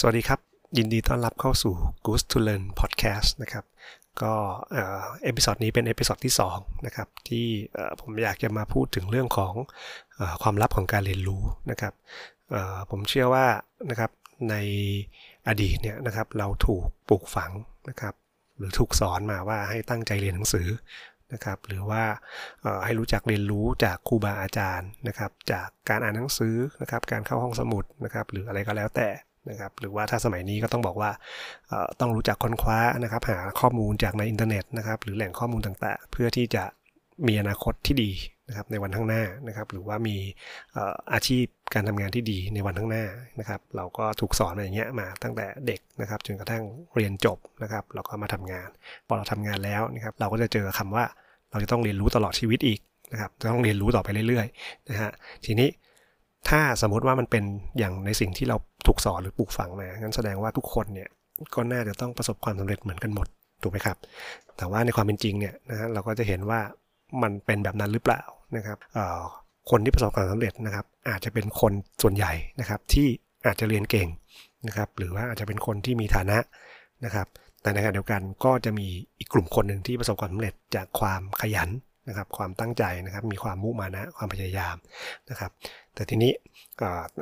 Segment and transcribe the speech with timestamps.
[0.00, 0.40] สวัสดีครับ
[0.78, 1.74] ยินดีต้อนรับเข้าสู่
[2.04, 3.64] Goose to Learn Podcast นะครับ
[4.22, 4.34] ก็
[5.22, 7.46] เอพิซอดนี้เป็นเอพิซอดที่2นะครับที่
[8.00, 9.54] ผมอยากจะมาพูดถึงเรื่องของ
[10.18, 11.92] อความลับของการเรียนรู้นะครับ
[12.90, 13.46] ผมเชื่อว่า
[13.90, 14.10] นะครับ
[14.50, 14.54] ใน
[15.48, 17.52] อดีตเนี่ยนะครับเราถูกปลูกฝัง
[17.88, 18.14] นะครับ
[18.56, 20.68] หรือถูกสอนมาว่าให้ตั้งใจเรียนหนังสือ
[21.32, 22.02] นะครับหรือว่า
[22.84, 29.08] ให้รู้จักเรียนรู้จากครูบาอาจารย์นะครับจากการอ่านหนังสือนะครับการเข้าห้องสมุดนะครับหรืออะไรก็แล้วแต่
[29.50, 31.10] นะครับหรือว่าถ้าสมัยนี้ก็ต้องบอกว่า
[32.00, 36.64] ต้องรู้จักค้นคว้านะครับ หาข้อมูลจากในอินเทอร์เน็ตนะครับหรือแหล่งข้อมูลต่างๆ เพื่อที่จะ
[37.26, 38.10] มีอนาคตที่ดี
[38.48, 40.16] นะครับในวันข้างหน้านะครับ หรือว่ามี
[41.12, 43.04] อาชีพการทำงานที่ดีในวันข้างหน้า
[43.40, 46.62] นะครับ เราก็ถูกสอนอย่างเงี้ยมาตั้งแต่เด็กนะครับจนกระทั่ง
[46.94, 48.68] เรียนจบนะครับเราก็มาทำงาน
[49.06, 51.04] พอเราทำงานแล้วนะครับ เราก็จะเจอคำว่า
[51.50, 52.80] เราจะต้องเรียนรู้ตลอดชีวิตอีก
[53.12, 55.10] นะครับจะต้องเรียนรู้ต่อไปเรื่อยๆนะฮะ
[55.44, 55.68] ทีนี้
[56.48, 57.44] ถ้าสมมติว่ามันเป็น
[57.78, 61.08] อย่างในสิ่งที่เราถูกสอนหรือปลูกฝังมางั้นแสดงว่าทุกคนเนี่ย
[61.54, 63.26] ก็น่าจะต้องประสบความสำเร็จเหมือนกันหมด
[63.62, 63.96] ถูกไหมครับ
[64.56, 66.60] แต่ว่าในความเป็นจริงเนี่ยนะฮะเราก็จะเห็นว่า
[67.22, 68.22] มันเป็นแบบนั้นหรือเปล่า
[68.56, 68.78] นะครับ
[69.70, 73.06] คนที่ประสบความสำเร็จนะครับ อาจจะเป็นคนส่วนใหญ่นะครับที่
[73.46, 74.08] อาจจะเรียนเก่ง
[74.66, 76.38] นะครับหรือว่าอาจจะเป็นคนที่มีฐานะ
[77.04, 77.26] นะครับ
[77.62, 78.86] แต่ในขณะเดียวกันก็จะมี
[79.18, 81.68] อีกกลุ่มคนหนึ่งที่ประสบความสำเร็จจากความขยัน
[82.08, 84.76] นะครับความตั้งใจนะครับมีความมุ่งมานะความพยายาม
[85.30, 85.50] นะครับ
[85.94, 86.32] แต่ทีนี้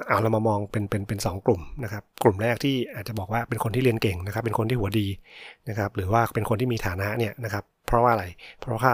[0.07, 5.07] เอาเรามามองเป็นเป็นเป็นสกลุ่มนะครับ กลุ่มแรกที่อาจจะบอกว่าเป็นคนที่เรียนเก่งนะครับ เป็นคนที่หัวดี
[5.69, 8.25] นะครับ หรือว่าเป็นคนที่มีฐานะเนี่ยนะครับ เพราะว่าอะไร
[8.61, 8.93] เพราะว่า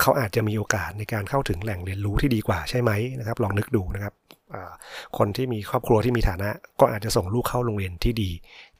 [0.00, 4.14] เขาอาจจะมีโอกาสในการเข้าถึงแหล่งเรียนรู้ที่ดีกว่าใช่ไหมนะครับ ลองนึกดูนะครับ
[5.18, 6.48] คนที่มีครอบครัวที่มีฐานะ
[6.80, 8.30] ก็อาจจะส่งลูกเข้าโรงเรียนที่ดี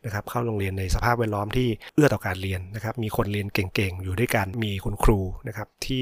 [0.05, 6.01] นะครับ เข้าโรงเรียนในสภาพแวดล้อมที่เอื้อต่อการเรียนนะครับ มีคนเรียนเก่งๆอยู่ด้วยกันมีคุณครูนะครับที่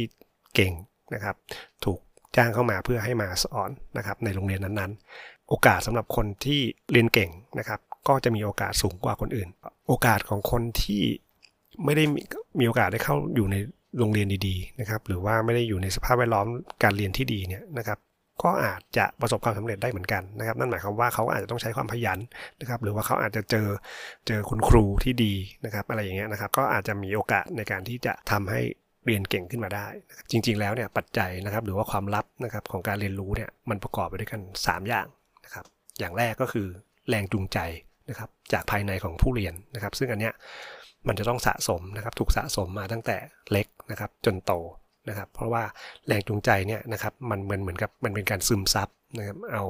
[0.54, 0.72] เก่ง
[1.14, 1.36] นะครับ
[1.84, 1.98] ถูก
[2.36, 6.60] จ้างเข้ามาเพื่อให้มาสอนนะครับในโรงเรียนนั้นๆ โอกาสสำหรับคนที่
[6.92, 9.48] เรียนเก่งนะครับก็จะมีโอกาสสูงกว่าคนอื่น
[9.88, 11.02] โอกาสของคนที่
[11.84, 12.04] ไม่ได้
[12.58, 13.56] มีโอกาสได้เข้าอยู่ใน
[13.98, 16.46] โรงเรียนดีๆนะครับหรือว่าไม่ได้อยู่ในสภาพแวดล้อม
[16.82, 17.98] การเรียนที่ดีเนี่ยนะครับ
[18.42, 22.18] ก็อาจจะประสบความสำเร็จได้เหมือนกันนะครับ นั่นหมายความว่าเขาอาจจะต้องใช้ความขยัน
[22.60, 23.68] นะครับ หรือว่าเขาอาจจะเจอ
[24.26, 25.34] เจอคุณครูที่ดี
[25.64, 28.60] นะครับ อะไรอย่างเงี้ยนะครับ ก็อาจจะมีโอกาสในการที่จะทำให้
[29.06, 29.86] เรียนเก่งขึ้นมาได้
[30.30, 35.06] จริง ๆ แล้วเนี่ยปัจจัยนะครับหรือว่าความลับนะครับของการเรียนรู้เนี่ยมันประกอบไปด้วยกัน 3 อย่าง
[35.44, 35.64] นะครับ
[35.98, 36.66] อย่างแรกก็คือ
[37.08, 37.58] แรงจูงใจ
[38.10, 40.34] นะครับจากภายในของผู้เรียนนะครับ ซึ่งอันเนี้ย
[41.08, 43.16] มันจะต้องสะสมนะครับถูกสะสมมาตั้งแต่
[43.50, 44.52] เล็กนะครับจนโต
[45.08, 45.62] นะครับ เพราะว่า
[46.06, 48.88] แรงจูงใจเนี่ยนะครับมันเหมือนเหมือนกับมันเป็นการซึมซับ
[49.18, 49.64] นะครับเอา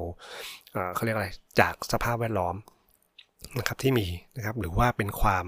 [0.95, 1.29] เขาเรียกอะไร
[1.61, 2.55] จากสภาพแวดล้อม
[3.59, 4.07] นะครับที่มี
[4.37, 5.45] นะครับหรือว่าเป็นความ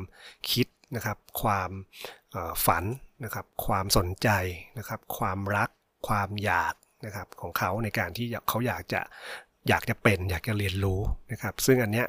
[0.51, 1.71] คิด นะครับความ
[2.67, 2.85] ฝัน
[3.25, 4.29] นะครับความสนใจ
[4.79, 5.71] นะครับความรัก
[6.09, 6.75] ความอยาก
[7.07, 9.01] นะครับของเขาในการที่เขาอยากจะ
[9.69, 11.01] อยากจะเป็นอยากจะเรียนรู้
[11.33, 12.07] นะครับ ซึ่งอันเนี้ย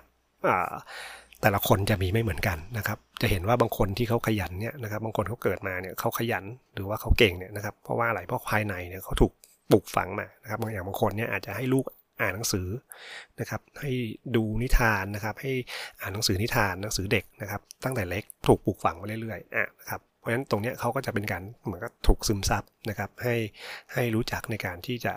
[1.41, 6.44] แต่ละคนจะมีไม่เหมือนกันนะครับ จะเห็นว่าบางคนที่เขาขยันเนี่ยนะครับ บางคนเขาเกิดมาเนี่ยเขาขยัน
[6.75, 9.31] หรือว่าเขาเก่งเนี่ยนะครับ เพราะว่าอะไรเพราะภายในเนี่ยเขาถูก
[9.71, 11.85] ปลูกฝังมานะครับบางอย่างบางคนเนี่ยอาจจะให้ลูก
[12.22, 12.67] อ่านหนังสือ
[13.39, 13.91] นะครับ ให้
[14.35, 15.51] ดูนิทานนะครับ ให้
[16.01, 23.35] อ่านหนังสือนิทานหนังสือเด็กนะครับ ตั้งแต่เล็กถูกปลูกฝังมาเรื่อยๆอะนะครับเพราะฉะนั้นตรงนี้เขาก็จะเป็นการเหมือนกับถูกซึมซับนะครับ ให้
[23.94, 25.13] ให้รู้จักในการที่จะ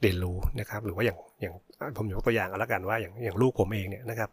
[0.00, 1.54] เรียนรู้นะครับ หรือว่าอย่างอย่าง
[1.96, 4.30] ผมยกตัวอย่างแล้วกันว่าอย่างอย่างลูกผมเองเนี่ยนะครับ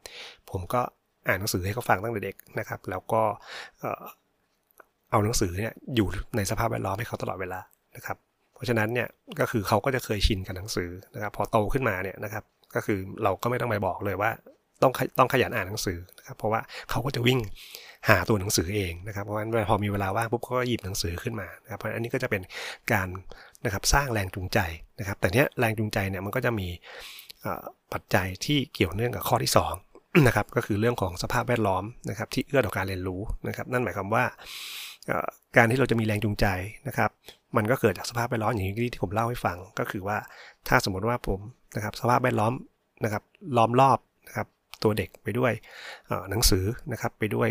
[0.52, 0.82] ผมก็
[1.28, 3.22] อ่านหนังสือให้เขาฟังตั้งแต่เด็กนะครับ แล้วก็
[5.12, 7.60] เอาหนังสือเนี่ยอยู่ในสภาพแวดล้อมให้เขาตลอดเวลา
[7.96, 8.18] นะครับ
[8.64, 9.08] ราะฉะนั้นเนี่ย
[9.40, 12.44] ก็คือเขาก็จะเคยชินกับหนังสือนะครับพอโตขึ้นมาเนี่ยนะครับ
[12.76, 14.32] ก็คือเราก็ไม่ต้องไปบอกเลยว่า
[14.82, 17.40] ต้องต้องขยันอ่านหนังสือนะครับเพราะว่าเขาก็จะวิ่ง
[18.10, 22.42] หาตัวหนังสือเองนะครับเพราะฉะนั้นพอมีเวลาว่างปุ๊บเขาก็หยิบหนังสือขึ้นมานะครับเพราะอันนี้ก็จะเป็น
[22.92, 23.08] การ
[23.66, 24.60] นะครับสร้างแรงจูงใจ
[25.00, 26.68] นะครับ แต่เนี้ยแรงจูงใจเนี่ยมันก็จะมี
[27.94, 29.52] ปัจจัยที่เกี่ยวเนื่องกับข้อที่
[29.88, 34.24] 2นะครับก็คือเรื่องของสภาพแวดล้อมนะครับที่เอื้อต่อการเรียนรู้นะครับ นั่นหมายความว่า
[35.58, 36.46] การที่เราจะมีแรงจูงใจ
[36.88, 37.10] นะครับ
[37.58, 40.18] มันก็เกิดจากสภาพแวดล้อมอย่างที่ผมเล่าให้ฟังก็คือว่า
[40.68, 41.40] ถ้าสมมติว่าผม
[41.76, 42.54] นะครับสภาพแวดล้อม
[43.04, 43.24] นะครับ
[43.58, 44.48] ล้อมรอบนะครับ
[44.84, 45.54] ตัวเด็กไปด้วย
[46.30, 47.50] หนังสือนะครับไปด้วย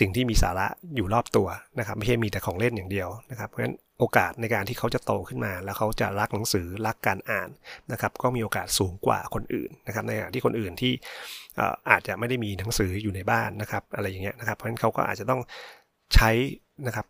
[0.00, 0.66] สิ่งที่มีสาระ
[0.96, 7.48] อยู่รอบตัวนะครับไม่ใช่มีแต่ของเล่นอย่างเดียวนะครับเพราะฉะนั้นโอกาสในการที่เขาจะโตขึ้นมา แล้วเขาจะรักหนังสือรักการอ่าน
[7.92, 10.92] นะครับก็มีโอกาสสูงกว่าคนอื่นนะครับในขณะที่คนอื่นที่
[11.90, 15.40] อาจจะไม่ได้มีหนังสืออยู่ในบ้านนะครับอะไรอย่างเงี้ยนะครับเพราะฉะนั้นเขาก็อาจจะต้อง
[16.14, 16.30] ใช้
[16.86, 17.06] นะครับ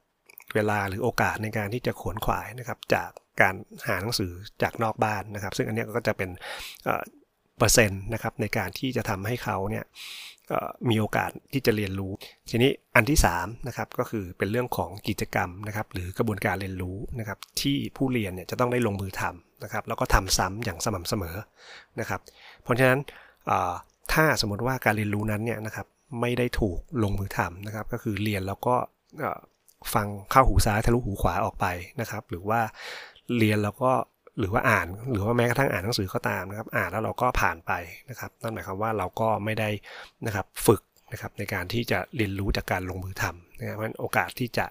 [0.55, 3.11] เวลาหรือโอกาสในการที่จะขวนขวายนะครับจาก
[3.41, 3.55] การ
[3.89, 4.33] หาหนังสือ
[4.63, 6.31] จากนอกบ้านนะครับ ซึ่งอันนี้ก็จะเป็น
[7.59, 9.85] เปอร์เซ็นต์นะครับในการที่จะทำให้เขาเนี่ย
[10.91, 12.13] มีโอกาสที่จะเรียนรู้
[12.51, 21.37] ทีนี้อันที่3นะครับก็คือเป็นเรื่องของกิจกรรมนะครับหรือกระบวนการเรียนรู้นะครับที่ผู้เรียนเนี่ยจะต้องได้ลงมือทำนะครับแล้วก็ทำซ้ำอย่างสม่ำเสมอ
[22.01, 22.21] นะครับ
[22.63, 23.01] เพราะฉะนั้น
[24.13, 25.87] ถ้าสมมติว่าการเรียนรู้นั้นเนี่ยนะครับ
[26.21, 28.75] ไม่ได้ถูกลงมือทำนะครับก็คือเรียนแล้วก็
[29.94, 31.67] ฟังเข้าหูซ้ายทะลุหูขวาออกไป
[32.00, 32.61] นะครับ หรือว่า
[33.37, 33.93] เรียนแล้วก็
[34.38, 37.73] หรือว่าอ่าน หรือว่าแม้กระทั่งอ่านหนังสือก็ตามนะครับ อ่านแล้วเราก็ผ่านไป
[38.11, 39.69] นะครับ นั่นหมายความว่าเราก็ไม่ได้
[40.26, 40.82] นะครับฝึก
[41.12, 44.67] นะครับในการที่จะเรียนรู้จากการลงมือทำนะครับเพราะฉะนั้นโอกาสที่จะ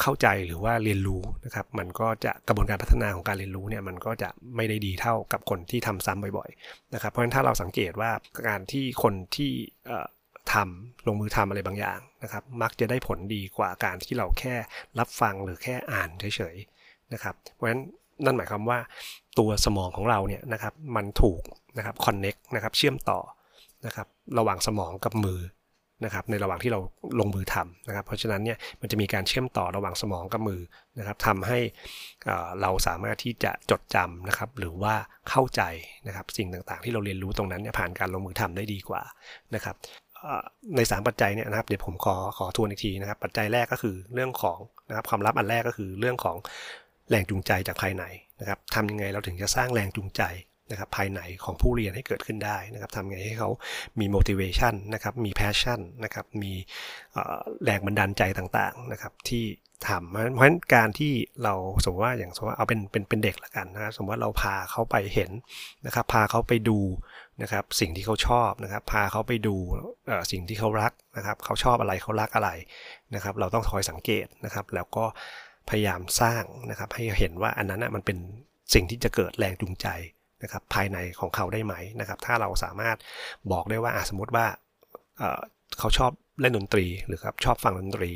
[0.00, 8.10] เข้าใจหรือว่าเรียนรู้นะครับ มันก็จะกระบวนการพัฒนาของการเรียนรู้เนี่ยมันก็จะไม่ได้ดีเท่ากับคนที่ทำซ้ำบ่อยๆนะครับ เพราะฉะนั้นถ้าเราสังเกตว่า
[8.48, 9.50] การที่คนที่
[10.52, 14.54] ทำลงมือทำอะไรบางอย่างนะครับ มักจะได้ผลดีกว่าการที่เราแค่
[14.98, 17.82] รับฟังหรือแค่อ่านเฉยๆนะครับ เพราะฉะนั้น
[18.24, 18.78] นั่นหมายความว่า
[19.38, 21.42] ตัวสมองของเราเนี่ยนะครับมันถูก
[21.78, 23.20] นะครับคอนเน็กนะครับเชื่อมต่อ
[23.86, 24.06] นะครับ
[24.38, 25.40] ระหว่างสมองกับมือ
[26.04, 26.80] นะครับในระหว่างที่เรา
[27.20, 30.60] ลงมือทำนะครับ เพราะฉะนั้นเนี่ยมันจะมีการเชื่อมต่อระหว่างสมองกับมือ
[30.98, 31.58] นะครับทำให้
[32.62, 34.94] เราสามารถที่จะจดจำนะครับ หรือว่า
[35.30, 35.62] เข้าใจ
[36.06, 39.02] นะครับสิ่งต่างๆ ที่เราเรียนรู้ตรงนั้นเนี่ยผ่านการลงมือทำได้ดีกว่า
[39.54, 39.76] นะครับ
[40.76, 44.58] ใน3ปัจจัยเนี่ยนะครับเดี๋ยวผมขอขอทวนอีกทีนะครับ ปัจจัยแรกก็คือเรื่องของ
[44.88, 46.36] นะครับความลับอันแรกก็คือเรื่องของ
[47.10, 48.04] แรงจูงใจจากภายใน
[48.40, 50.22] นะครับทำยังไงเราถึงจะสร้างแรงจูงใจ
[50.70, 53.50] นะครับภายในของผู้เรียนให้เกิดขึ้นได้นะครับทำไงให้เขา
[54.00, 56.52] มี motivation นะครับมี passion นะครับมี
[57.64, 59.44] แรงบันดาลใจต่างๆนะครับที่
[59.88, 61.12] ทำเพราะฉะนั้นการที่
[61.44, 61.54] เรา
[61.84, 65.30] สมมติว่าอย่างสมมติว่าเอาเป็นเป็นเป็นเด็กละกันนะสมมติว่าเราพาเขาไปเห็น
[65.86, 66.78] นะครับ พาเขาไปดู
[67.42, 69.56] นะครับ สิ่งที่เขาชอบนะครับ พาเขาไปดู
[70.30, 72.50] สิ่งที่เขารักนะครับ เขาชอบอะไรเขารักอะไร
[73.14, 75.04] นะครับ เราต้องคอยสังเกตนะครับ แล้วก็
[75.68, 78.18] พยายามสร้างนะครับ ให้เห็นว่าอันนั้นนะมันเป็น
[78.74, 79.86] สิ่งที่จะเกิดแรงจูงใจ
[80.42, 82.96] นะครับ ภายในของเขาได้ไหมนะครับ ถ้าเราสามารถ
[83.52, 84.46] บอกได้ว่าสมมติว่า
[85.78, 88.12] เขาชอบเล่นดนตรีหรือครับชอบฟังดนตรี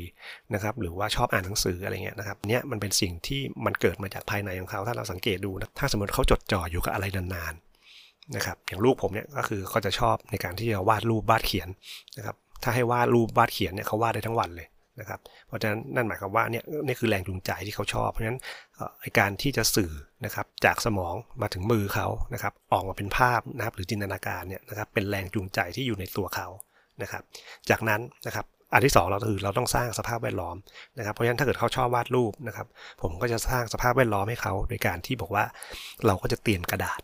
[0.53, 11.67] นะครับหรือว่าชอบอ่านหนังสืออะไรเงี้ยนะครับเนี้ยมันเป็นสิ่งที่มันเกิดมาจากภายในของเขาถ้าเราสังเกตดูนะถ้าสมมติเขาจดจ่ออยู่กับอะไรนานๆนะครับอย่างลูกผมเนี่ยก็คือเขาจะชอบในการที่จะวาดรูปวาดเขียน
[12.17, 14.67] นะครับถ้าให้วาดรูปวาดเขียนเนี่ยเขาวาดได้ทั้งวันเลย
[14.99, 18.39] นะครับเพราะฉะนั้นนั่นหมายความว่าเนี่ยนี่คือแรงจูงใจที่เขาชอบ เพราะฉะนั้น
[19.19, 19.91] การที่จะสื่อ
[20.25, 26.47] นะครับจากสมองมาถึงมือเขานะครับออกมาเป็นภาพนะครับหรือจินตนาการเนี่ยนะครับเป็นแรงจูงใจที่อยู่ในตัวเขา
[27.01, 27.23] นะครับ
[27.69, 30.55] จากนั้นนะครับอันที่2เราคือเราต้องสร้างสภาพแวดล้อม
[30.97, 32.67] นะครับ เพราะฉะนั้นถ้าเกิดเขาชอบวาดรูปนะครับ
[33.01, 35.45] ผมก็จะสร้างสภาพแวดล้อมให้เขา โดยการที่บอกว่า
[36.05, 36.99] เราก็จะเตรียมกระดาษ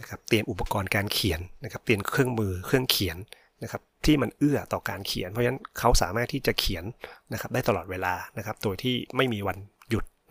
[0.00, 3.16] นะครับเตรียมอุปกรณ์การเขียนนะครับ เตรียมเครื่องมือเครื่องเขียน
[3.62, 6.84] นะครับที่มันเอื้อต่อการเขียน เพราะฉะนั้นเขาสามารถที่จะเขียน
[7.32, 9.58] นะครับได้ตลอดเวลานะครับ โดยที่ไม่มีวัน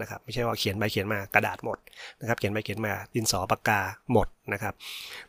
[0.01, 1.77] นะครับไม่ใช่ว่าเขียนไปเขียนมากระดาษหมด
[2.21, 3.79] นะครับเขียนไปเขียนมาดินสอปากกา
[4.13, 4.73] หมดนะครับ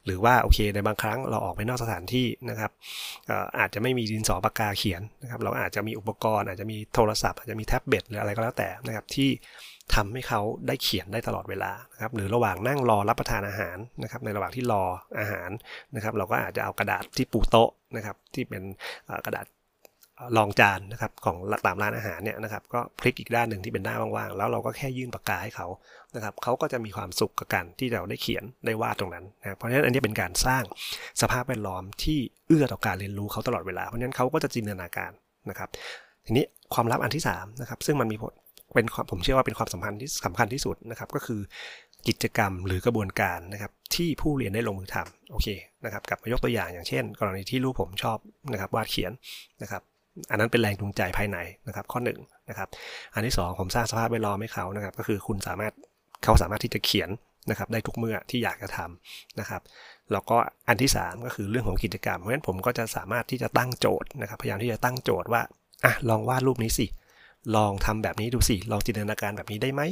[0.05, 2.71] หรือว่าโอเคในบางครั้งเราออกไปนอกสถานที่นะครับ
[3.59, 9.31] อาจจะไม่มีดินสอปากกาเขียนนะครับเราอาจจะมีอุปกรณ์ อาจจะมีโทรศัพท์อาจจะมีแท็บเล็ตหรืออะไรก็แล้วแต่นะครับที่
[9.95, 14.83] ทำให้เขาได้เขียนได้ตลอดเวลานะครับหรือระหว่างนั่งรอรับประทานอาหารนะครับในระหว่างที่รอ
[15.19, 15.51] อาหาร
[15.95, 18.63] นะครับเราก็อาจจะเอากระดาษที่ปูโต๊ะนะครับที่เป็น
[19.27, 19.47] กระดาษ
[20.37, 21.37] รองจานนะครับของ
[21.67, 25.67] ตามร้านอาหารเนี่ยนะครับก็พลิกอีกด้านหนึ่งที่เป็นหน้าว่างๆ แล้วเราก็แค่ยื่นปากกาให้เขา
[26.15, 30.63] นะครับเขาก็จะมีความสุขกับการที่เราได้เขียนได้วาดตรงนั้นนะเพราะฉะนั้นอันนี้เป็นการสร้าง
[31.23, 32.19] สภาพแวดล้อมที่
[32.49, 35.13] เอื้อต่อการเรียนรู้เขาตลอดเวลาเพราะฉะนั้นเขาก็จะจินตนาการ
[35.51, 35.69] นะครับ
[36.27, 36.45] ทีนี้
[36.75, 38.33] ความลับอันที่3นะครับซึ่งมันมีผล
[38.75, 41.41] เป็นผมเชื่อว่าเป็นความสำคัญที่สำคัญที่สุดนะครับก็คือ
[42.09, 45.49] กิจกรรมหรือกระบวนการนะครับที่ผู้เรียนได้ลงมือทำโอเค
[45.85, 48.19] นะครับกลับมายกตัวอย่างอย่างเช่น กรณีที่ลูกผมชอบ
[48.53, 49.13] นะครับวาดเขียน
[49.63, 49.83] นะครับ
[50.31, 52.11] อันนั้นเป็นแรงจูงใจภายในนะครับ ข้อ1น
[52.49, 52.69] นะครับ
[53.15, 55.73] อันที่ 2 ผมสร้างสภาพแวดล้อมให้เขานะครับ ก็คือคุณสามารถ
[56.25, 57.11] เขาสามารถที่จะเขียน
[57.51, 59.63] นะครับได้ทุกเมื่อที่อยากจะทำนะครับ
[60.13, 60.37] แล้วก็
[60.69, 65.43] อันที่ 3 ก็คือเรื่องของกิจกรรมเพราะฉะนั้นผมก็จะสามารถที่จะตั้งโจทย์นะครับ พยายามที่จะตั้งโจทย์ว่า
[65.85, 66.87] อะลองวาดรูปนี้สิ
[67.57, 69.83] ลองทำแบบนี้ดูสิ ลองจินตนาการแบบนี้ได้ไหม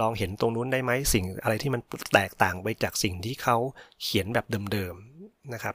[0.00, 1.80] ลองเห็นตรงนู้นได้ไหมสิ่งอะไรที่มัน
[2.14, 3.56] แตกต่างไปจากสิ่งที่เขา
[4.02, 5.74] เขียนแบบเดิมๆนะครับ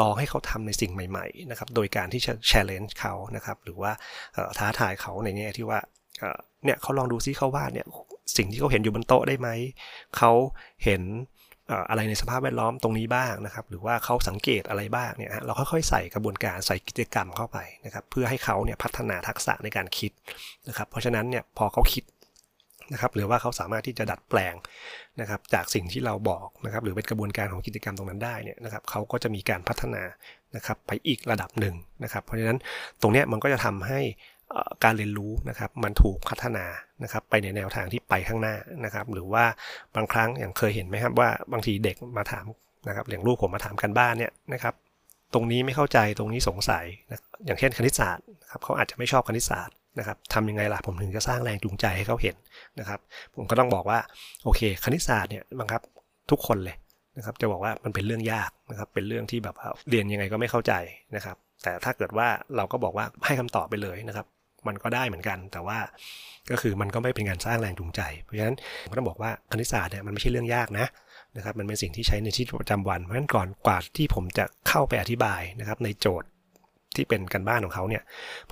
[0.00, 3.92] ลองให้เขาทำในสิ่งใหม่ๆนะครับโดยการที่จะ challenge เขานะครับหรือว่า
[4.58, 5.78] ท้าทายเขาในแง่ที่ว่า
[6.64, 7.86] เนี่ยเขาลองดูซิเขาวาดเนี่ย
[8.36, 9.48] สิ่งที่เขาเห็นอยู่บนโต๊ะได้ไหม
[10.16, 10.32] เขา
[10.84, 11.02] เห็น
[11.90, 20.12] อะไรในสภาพแวดล้อมตรงนี้บ้างนะครับ หรือว่าเขาสังเกตอะไรบ้างเนี่ยเราค่อยๆใส่กระบวนการใส่กิจกรรมเข้าไปนะครับ เพื่อให้เขาเนี่ยพัฒนาทักษะในการคิด
[20.68, 22.04] นะครับ เพราะฉะนั้นเนี่ยพอเขาคิด
[22.92, 24.54] นะครับหรือว่าเขาสามารถที่จะดัดแปลง
[25.20, 30.02] นะครับจากสิ่งที่เราบอกนะครับหรือเป็นกระบวนการของกิจกรรมตรงนั้นได้เนี่ยนะครับเขาก็จะมีการพัฒนา
[30.56, 31.74] นะครับไปอีกระดับหนึ่ง
[32.04, 32.58] นะครับเพราะฉะนั้น
[33.00, 34.00] ตรงนี้มันก็จะทำให้
[34.84, 36.64] การเรียนรู้นะครับมันถูกพัฒนา
[37.02, 39.44] นะครับไปในแนวทางที่ไปข้างหน้านะครับหรือว่า
[39.94, 42.46] บางครั้งอย่างเคยเห็นไหมครับว่าบางทีเด็กมาถาม
[42.88, 44.74] นะครับอย่างลูกผมมาถามกันบ้านเนี่ยนะครับ
[45.34, 52.36] ตรงนี้ไม่เข้าใจตรงนี้สงสัยนะอย่างเช่นคณิตศาสตร์นะครับเขาอาจจะไม่ชอบคณิตศาสตร์ นะครับทำยังไงล่ะผมถึงจะสร้างแรงจูงใจให้เขาเห็น
[52.80, 53.00] นะครับ
[53.36, 53.98] ผมก็ต้องบอกว่า
[54.44, 55.80] โอเค คณิตศาสตร์เนี่ยบังคับ
[56.30, 56.76] ทุกคนเลย
[57.16, 59.56] นะครับ จะบอกว่ามันเป็นเรื่องยากนะครับ เป็นเรื่องที่แบบ
[59.88, 60.72] เรียนยังไงก็ไม่เข้าใจ
[61.16, 64.26] นะครับ แต่ถ้าเกิดว่าเราก็บอกว่าให้คำตอบไปเลยนะครับ
[64.66, 65.78] มันก็ได้เหมือนกัน แต่ว่า
[66.50, 70.86] ก็คือมันก็ไม่เป็นการสร้างแรงจูงใจ เพราะฉะนั้นผมก็ต้องบอกว่าคณิตศาสตร์เนี่ยมันไม่ใช่เรื่องยากนะ
[71.36, 76.28] นะครับ มันเป็นสิ่งที่ใช้ในชีวิตประจำวัน เพราะฉะนั้นก่อนกว่าที่ผมจะเข้าไปอธิบายนะครับในโจทย์
[76.96, 78.02] ที่เป็นการบ้านของเขาเนี่ย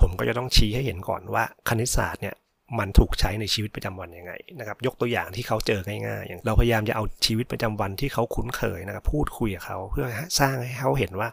[0.00, 2.36] ผมก็จะต้องชี้ให้เห็นก่อนว่าคณิตศาสตร์เนี่ย
[2.78, 10.06] มันถูกใช้ในชีวิตประจำวันยังไงนะครับ ยกตัวอย่างที่เขาเจอง่ายๆอย่างเราพยายามจะเอาชีวิตประจำวันที่เขาคุ้นเคยนะครับ พูดคุยกับเขาเพื่อ
[10.40, 11.28] สร้างให้เขาเห็นว่า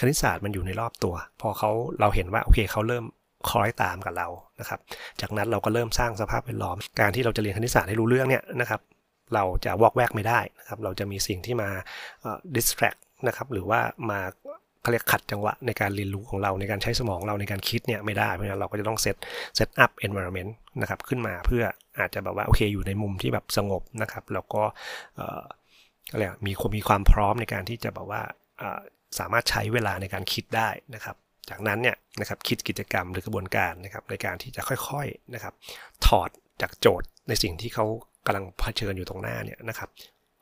[0.00, 3.04] คณิตศาสตร์มันอยู่ในรอบตัว พอเขาเราเห็นว่าโอเคเขาเริ่ม
[3.50, 4.28] คอยตามกับเรา
[4.60, 4.80] นะครับ
[5.20, 8.80] จากนั้นเราก็เริ่มสร้างสภาพแวดล้อม การที่เราจะเรียนคณิตศาสตร์ให้รู้เรื่องเนี่ยนะครับ
[9.34, 11.70] เราจะวอกแวกไม่ได้นะครับ เราจะมีสิ่งที่มา
[12.56, 14.20] distract นะครับ หรือว่ามา
[14.82, 19.16] เขาเรียกขัดจังหวะในการเรียนรู้ของเราในการใช้สมองเราในการคิดเนี่ยไม่ได้ เพราะฉะนั้นเราก็จะต้องเซต
[19.56, 21.62] เซตอัพ environment นะครับขึ้นมาเพื่อ
[21.98, 24.62] อาจจะแบบว่าโอเคอยู่ในมุมที่แบบสงบนะครับแล้วก็
[26.10, 28.22] อะไรมีมีความพร้อมในการที่จะแบบว่า
[29.18, 31.16] สามารถใช้เวลาในการคิดได้นะครับ
[31.50, 35.54] จากนั้นเนี่ยนะครับคิดกิจกรรมหรือกระบวนการนะครับในการที่จะค่อยๆนะครับ
[36.06, 36.30] ถอด
[36.62, 37.86] จากโจทย์ในสิ่งที่เขา
[38.26, 39.88] กำลังเผชิญอยู่ตรงหน้าเนี่ยนะครับ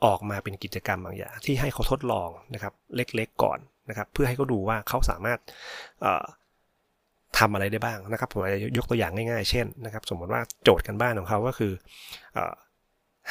[0.05, 3.59] ออกมาเป็นกิจกรรมบางอย่างที่ให้เขาทดลองนะครับเล็กๆก่อน
[3.91, 5.39] นะครับเพื่อให้เขาดูว่าเขาสามารถ
[7.39, 11.73] ทำอะไรได้บ้างนะครับผมจะยกตัวอย่างง่ายๆ เช่นนะครับ สมมติว่าโจทย์กันบ้านของเขาก็คือ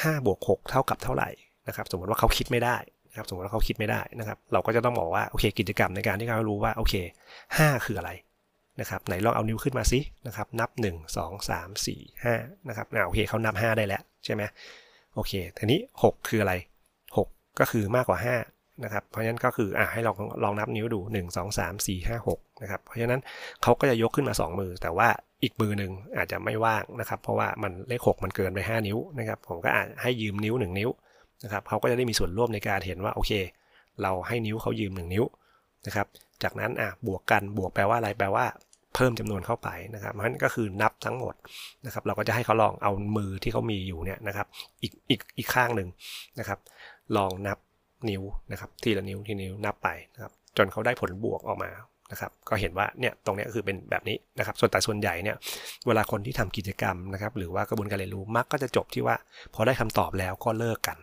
[0.02, 1.28] ห้าบวกหกเท่ากับเท่าไหร่
[1.68, 2.76] นะครับ สมมติว่าเขาคิดไม่ได้
[3.10, 6.94] นะครับ สมมติว่าเขาคิดไม่ได้นะครับ เราก็จะต้องบอกว่าโอเคกิจกรรมในการที่เขารู้ว่าโอเค
[7.58, 8.10] ห้าคืออะไร
[8.80, 14.42] นะครับไหนลองเอานิ้วขึ้นมาสินะครับ นับ 1 2 3 4 5นะครับโอเคเขานับ 5 ได้แล้วใช่ไหม
[15.14, 16.54] โอเคทีนี้ 6 คืออะไร
[17.16, 17.26] 6
[17.60, 23.20] ก็คือมากกว่า 5 นะครับ เพราะฉะนั้นก็คืออะให้ลองลองนับนิ้วดู 1 2 3 4 5 6นะครับ เพราะฉะนั้น
[23.62, 25.08] เขาก็จะยกขึ้นมา 2 มือ แต่ว่า
[25.42, 30.90] อีกมือหนึ่งอาจจะไม่ว่างนะครับ เพราะว่ามันเลข 6 มันเกินไป 5 นิ้วนะครับ ผมก็อาจให้ยืมนิ้ว 1 นิ้ว
[31.44, 33.32] นะครับเขาก็จะได้มีส่วนร่วมในการเห็นว่าโอเค
[34.02, 35.24] เราให้นิ้วเขายืม 1 นิ้ว
[35.86, 36.06] นะครับ
[36.42, 38.46] จากนั้นอะบวกกันบวกแปลว่าอะไรแปลว่า
[38.94, 41.34] เพิ่มจำนวนเข้าไปนะครับมันก็คือนับทั้งหมด
[41.86, 44.46] นะครับ เราก็จะให้เขาลองเอามือที่เขามีอยู่เนี่ยนะครับ
[44.82, 45.88] อีกอีกอีกข้างหนึ่ง
[46.38, 46.58] นะครับ
[47.16, 47.58] ลองนับ
[48.10, 51.70] นิ้วนะครับทีละนิ้วทีนิ้วนับไปนะครับจนเขาได้ผลบวกออกมา
[52.12, 55.36] นะครับก็เห็นว่าเนี่ยตรงนี้คือเป็นแบบนี้นะครับส่วนแต่ส่วนใหญ่เนี่ย
[55.86, 59.16] เวลาคนที่ทำกิจกรรมนะครับหรือว่ากระบวนการเรียนรู้มักก็จะจบที่ว่า
[59.54, 60.98] พอได้คำตอบแล้วก็เลิกกัน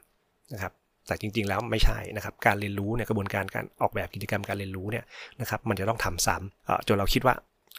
[0.54, 0.74] นะครับ
[1.08, 5.06] แต่จริง ๆ แล้วไม่ใช่นะครับการเรียนรู้เนี่ยกระบวนการการออกแบบกิจกรรมการเรียนรู้เนี่ย
[5.42, 7.36] นะครับมันจะต้องทำซ้ำจนเราคิดว่า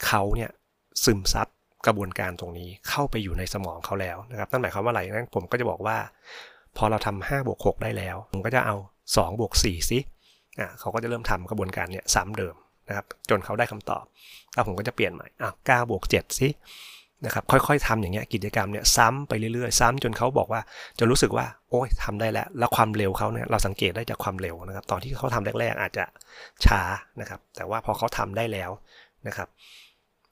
[0.07, 0.51] เขาเนี่ย
[1.05, 1.49] ซึมซับ
[1.87, 5.97] กระบวนการตรงนี้เข้าไปอยู่ในสมองเขาแล้วนะครับนั่นหมายความว่าอะไรนั้นผมก็จะบอกว่า
[6.77, 8.77] พอเราทำ5บวก6ได้แล้ว ผมก็จะเอา
[9.17, 9.99] 2บวก4สิ
[10.59, 12.55] อะเขาก็จะเริ่มทำกระบวนการเนี่ยซ้ำเดิม
[12.89, 14.05] นะครับจนเขาได้คำตอบ
[14.55, 16.49] แล้วผมก็จะเปลี่ยนใหม่อะ9บวก7สิ
[17.25, 20.61] นะครับค่อยๆทำอย่างเงี้ยกิจกรรมเนี่ยซ้ำไปเรื่อยๆ ซ้ำจนเขาบอกว่า
[20.99, 26.05] จะรู้สึกว่าโอ้ยทำได้แล้ว แล้วความเร็วเขาเนี่ยเราสังเกตได้จากความเร็วนะครับ ตอนที่เขาทำแรกๆ อาจจะ
[26.67, 26.81] ช้า
[27.21, 28.71] นะครับ แต่ว่าพอเขาทำได้แล้ว
[29.27, 29.49] นะครับ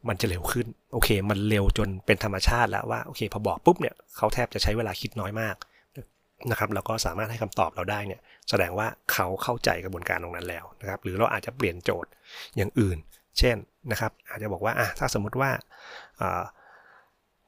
[0.08, 5.56] มันจะเร็วขึ้นโอเค มันเร็วจนเป็นธรรมชาติแล้วว่าโอเค พอบอกปุ๊บเนี่ยเขาแทบจะใช้เวลาคิดน้อยมาก
[6.50, 12.10] นะครับแล้วก็สามารถให้คำตอบเราได้เนี่ยแสดงว่าเขาเข้าใจกระบวนการตรงนั้นแล้วนะครับหรือเราอาจจะเปลี่ยนโจทย์
[12.56, 12.98] อย่างอื่น
[13.38, 13.56] เช่น
[13.92, 15.50] นะครับ อาจจะบอกว่าอะถ้าสมมุติว่า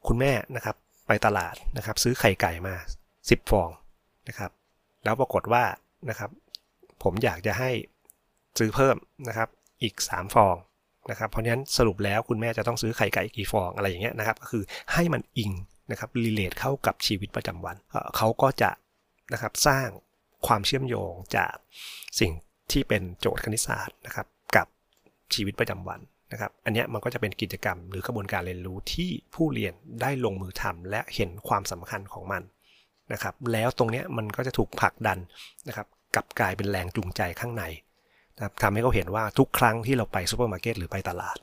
[0.07, 0.75] คุณแม่นะครับ
[1.07, 2.75] ไปตลาดนะครับซื้อไข่ไก่มา
[3.13, 3.69] 10 ฟอง
[4.29, 4.51] นะครับ
[5.03, 5.63] แล้วปรากฏว่า
[6.09, 6.29] นะครับ
[7.03, 7.71] ผมอยากจะให้
[8.59, 8.95] ซื้อเพิ่ม
[9.27, 9.49] นะครับ
[9.83, 10.55] อีก 3 ฟอง
[11.11, 15.51] นะครับเพราะฉะนั้นสรุปแล้วคุณแม่จะต้องซื้อไข่ไก่กี่ฟองอะไรอย่างเงี้ยนะครับก็คือให้มันอิง
[15.91, 17.75] นะครับรีเลทเข้ากับชีวิตประจำวัน
[18.17, 18.71] เขาก็จะ
[19.33, 19.87] นะครับสร้าง
[20.47, 21.53] ความเชื่อมโยงจาก
[22.19, 22.31] สิ่ง
[22.71, 24.67] ที่เป็นโจทย์คณิตศาสตร์นะครับกับ
[25.33, 25.99] ชีวิตประจำวัน
[26.31, 32.41] นะครับอันนี้มันก็จะเป็นกิจกรรมหรือกระบวนการเรียนรู้ที่ผู้เรียนได้ลงมือทำและเห็นความสำคัญของมัน
[33.13, 35.19] นะครับแล้วตรงนี้มันก็จะถูกผลักดัน
[35.67, 37.63] นะครับกลับกลายเป็นแรงจูงใจข้างใน
[38.35, 41.37] นะครับทำให้เขาเห็นว่าทุกครั้งที่เราไปซูเปอร์มาร์เก็ตหรือไปตลาด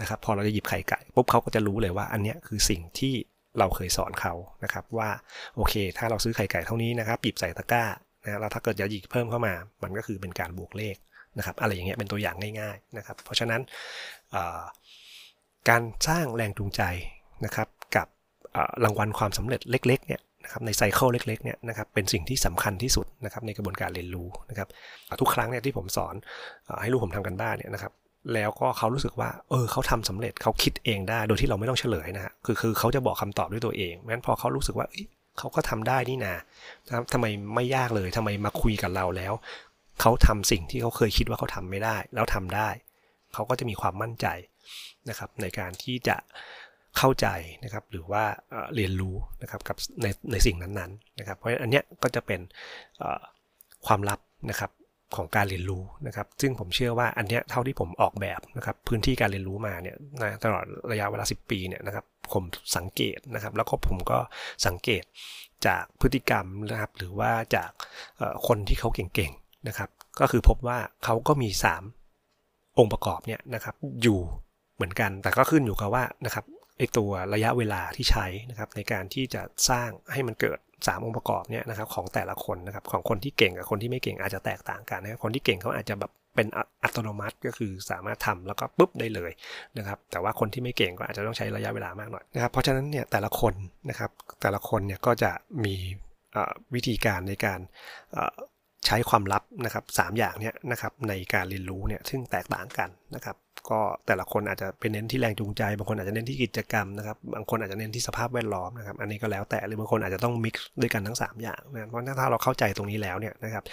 [0.00, 3.14] นะครับพอเราจะหยิบไข่ไก่ปุ๊บเขาก็จะรู้เลยว่าอันนี้คือสิ่งที่
[3.58, 4.34] เราเคยสอนเขา
[4.64, 5.10] นะครับว่า
[5.56, 7.84] โอเค ถ้าเราซื้อไข่ไก่เท่านี้นะครับหยิบใส่ตะกร้า
[8.24, 10.96] นะแล้วถ้าเกิดจะหยิบเพิ่มเข้ามา มันก็คือเป็นการบวกเลข
[11.38, 13.60] นะครับอะไรอย่างเงี้ยเป็นตัวอย่างง่ายๆนะครับเพราะฉะนั้น
[15.68, 16.82] การสร้างแรงจูงใจ
[17.44, 18.06] นะครับกับ
[18.84, 24.68] รางวัลความสำเร็จเล็กๆเนี่ยนะครับในไซเคิลเล็กๆเนี่ยนะครับเป็นสิ่งที่สำคัญที่สุดนะครับในกระบวนการเรียนรู้นะครับ
[25.20, 26.14] ทุกครั้งเนี่ยที่ผมสอน
[26.82, 27.92] ให้ลูกผมทำกันบ้านเนี่ยนะครับ
[28.32, 34.86] แล้วก็เขารู้สึกว่า เออเขาทำสำเร็จเขาคิดเองได้ โดยที่เราไม่ต้องเฉลยนะฮะคือคือเขาจะบอกคำตอบด้วยตัวเองงั้นพอเขารู้สึกว่า
[35.38, 36.34] เขาก็ทำได้นี่นา
[37.12, 39.32] ทำไมไม่ยากเลยทำไมมาคุยกับเราแล้ว
[40.00, 42.68] เขาทำสิ่งที่เขาเคยคิดว่าเขาทำไม่ได้ แล้วทำได้
[43.34, 44.26] เขาก็จะมีความมั่นใจ
[45.08, 46.16] นะครับ ในการที่จะ
[46.98, 47.26] เข้าใจ
[47.64, 48.24] นะครับ หรือว่า
[48.74, 52.40] เรียนรู้นะครับกับในในสิ่งนั้นๆนะครับ เพราะฉะนั้นอันเนี้ยก็จะเป็น
[53.86, 54.70] ความลับนะครับ
[55.16, 62.44] ของการเรียนรู้นะครับ ซึ่งผมเชื่อว่าอันเนี้ยเท่าที่ผมออกแบบนะครับพื้นที่การเรียนรู้มาเนี่ยนะตลอดระยะเวลา 10 ปีเนี่ยนะครับผม
[62.76, 64.18] สังเกตนะครับ แล้วก็ผมก็
[64.66, 65.04] สังเกต
[65.66, 67.70] จากพฤติกรรมนะครับหรือว่าจาก
[68.46, 69.90] คนที่เขาเก่งๆนะครับ
[70.20, 71.48] ก็คือพบว่าเขาก็มี
[72.14, 74.20] 3 องค์ประกอบเนี่ยนะครับอยู่
[74.76, 76.44] เหมือนกัน แต่ก็ขึ้นอยู่กับว่านะครับ
[76.78, 86.46] ไอตัวระยะเวลาที่ใช้นะครับในการที่จะสร้างให้มันเกิด 3 องค์ประกอบเนี่ยนะครับของแต่ละคนนะครับของคนที่เก่งกับคนที่ไม่เก่งอาจจะแตกต่างกันนะคคนที่เก่งเขาอาจจะแบบเป็น
[86.82, 89.30] อัตโนมัติก็คือสามารถทำแล้วก็ปุ๊บได้เลย
[89.78, 93.54] นะครับแต่ว่าคนที่ไม่เก่งก็อาจจะต้องใช้ระยะเวลามากหน่อยนะครับเพราะฉะนั้นเนี่ยแต่ละคน
[93.90, 94.10] นะครับ
[94.42, 95.30] แต่ละคนเนี่ยก็จะ
[95.64, 95.74] มี
[96.74, 97.60] วิธีการในการ
[98.86, 103.36] ใช้ความลับนะครับสอย่างเนี่ยนะครับในการเรียนรู้เนี่ยซึ่งแตกต่างกันนะครับ
[103.70, 113.64] ก็แต่ละคนอาจจะเป็นเน้นที่แรงจูงใจ บางคนอาจจะเน้นที่กิจกรรมนะครับ บางคนอาจจะเน้นที่สภาพแวดล้อมนะครับ อันนี้ก็แล้วแต่ หรือบางคนอาจจะต้องมิกซ์ด้วยกันทั้ง 3 อย่างนะเพราะถ้าเราเข้าใจตรงนี้แล้วเนี่ยนะครับ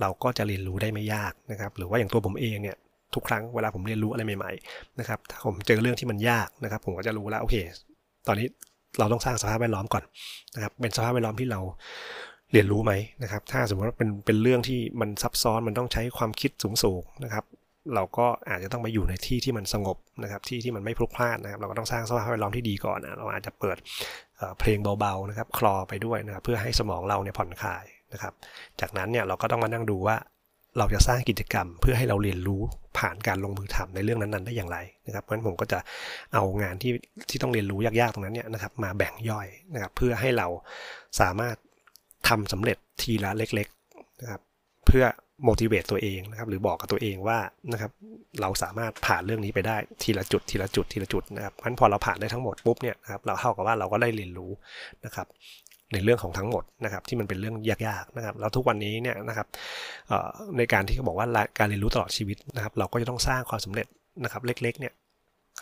[0.00, 2.76] เราก็จะเรียนรู้ได้ไม่ยากนะครับ หรือว่าอย่างตัวผมเองเนี่ย
[3.14, 7.56] ทุกครั้งเวลาผมเรียนรู้อะไรใหม่ๆนะครับ ถ้าผมเจอเรื่องที่มันยากนะครับ ผมก็จะรู้แล้วโอเค
[8.26, 8.46] ตอนนี้
[8.98, 10.04] เราต้องสร้างสภาพแวดล้อมก่อน
[10.54, 11.60] นะครับ เป็นสภาพแวดล้อมที่เรา
[12.52, 16.50] เรียนรู้ไหมนะครับ ถ้าสมมติว่าเป็นเป็นเรื่องที่มันซับซ้อนมันต้องใช้ความคิด
[16.82, 17.44] สูงๆนะครับ
[17.94, 23.76] เราก็อาจจะต้องไปอยู่ในที่ที่มันสงบนะครับที่ที่มันไม่พลุกพล่านนะครับ เราก็ต้องสร้างสภาพแวดล้อมที่ดีก่อนนะเราอาจจะเปิด
[24.58, 28.32] เพลงเบาๆนะครับคลอไปด้วยนะครับเพื่อให้สมองเราเนี่ยผ่อนคลายนะครับ
[28.80, 30.16] จากนั้นเนี่ยเราก็ต้องมานั่งดูว่า
[30.78, 32.60] เราจะสร้างกิจกรรมเพื่อให้เราเรียนรู้
[32.98, 35.78] ผ่านการลงมือทำในเรื่องนั้นๆ ได้อย่างไรนะครับ เพราะฉะนั้นผมก็จะ
[36.34, 36.92] เอางานที่
[37.28, 40.46] ที่ต้องเรียนรู้ยากๆตรงนั้นเนี่ยนะครับ มาแบ่งย่อยนะครับ เพื่อให้เรา
[41.20, 41.56] สามารถ
[42.28, 44.40] ทำสำเร็จทีละเล็ก ๆนะครับ
[44.86, 45.04] เพื่อ
[45.48, 47.38] motivate ตัวเองนะครับหรือบอกกับตัวเองว่า
[47.72, 47.90] นะครับ
[48.40, 54.50] เราสามารถผ่านเรื่องนี้ไปได้ทีละจุดทีละจุดทีละจุดนะครับเพราะฉะนั้นพอเราผ่านได้ทั้งหมดปุ๊บเนี่ยนะครับเราเท่ากับว่าเราก็ได้เรียนรู้
[55.04, 55.26] นะครับ
[55.92, 59.46] ในเรื่องของทั้งหมดนะครับที่มันเป็นเรื่องยากๆนะครับแล้วทุกวันนี้เนี่ยนะครับ
[60.58, 61.26] ในการที่เขาบอกว่า
[61.58, 63.86] การเรียนรู้ตลอดชีวิตนะครับเราก็จะต้องสร้างความสำเร็จ
[64.24, 64.92] นะครับเล็กๆเนี่ย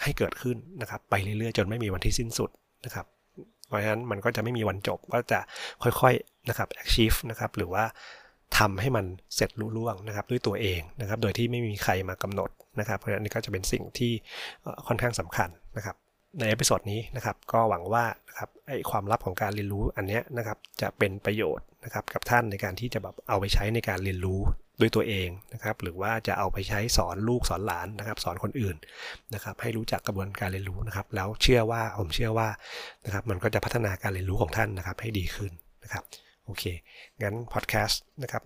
[0.02, 2.50] ให้เกิดขึ้นนะครับไปเรื่อยๆ จนไม่มีวันที่สิ้นสุด
[2.84, 3.06] นะครับ
[3.68, 5.40] เพราะฉะนั้นมันก็จะไม่มีวันจบก็จะ
[5.82, 7.84] ค่อยๆนะครับ achieve นะครับหรือว่า
[8.58, 9.04] ทำให้มัน
[9.36, 14.12] เสร็จรุ่ล่วงนะครับด้วยตัวเองนะครับ โดยที่ไม่มีใครมากำหนดนะครับ เพราะฉะนั้นนี่ก็จะเป็นสิ่งที่
[14.86, 15.96] ค่อนข้างสำคัญนะครับ
[16.38, 24.40] ใน episode นี้นะครับก็หวังว่านะครับไอความลับของการเรียนรู้อันนี้นะครับจะเป็นประโยชน์นะครับกับท่านในการที่จะแบบเอาไปใช้ในการเรียนรู้
[24.80, 28.76] ด้วยตัวเองนะครับหรือว่าจะเอาไปใช้สอนลูกสอนหลานนะครับ สอนคนอื่น
[29.34, 32.48] นะครับให้รู้จักกระบวนการเรียนรู้นะครับ แล้วเชื่อว่าผมเชื่อว่า
[33.04, 35.52] นะครับมันก็จะพัฒนาการเรียนรู้ของท่านนะครับให้ดีขึ้น
[35.84, 36.04] นะครับ
[36.46, 36.64] โอเค
[37.22, 38.42] งั้นพอดแคสต์นะครับ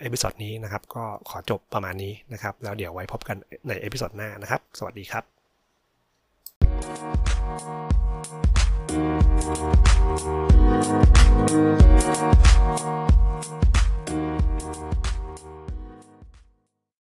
[0.00, 3.36] episode นี้นะครับ ก็ขอจบประมาณนี้นะครับ แล้วเดี๋ยวไว้พบกัน
[3.68, 5.24] ในเอพิซอดหน้านะครับ สวัสดีครับ